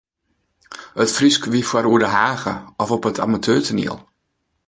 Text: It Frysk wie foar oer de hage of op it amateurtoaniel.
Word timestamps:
It 1.03 1.11
Frysk 1.17 1.43
wie 1.53 1.67
foar 1.69 1.87
oer 1.89 2.01
de 2.03 2.09
hage 2.17 2.55
of 2.81 2.89
op 2.95 3.07
it 3.09 3.21
amateurtoaniel. 3.25 3.97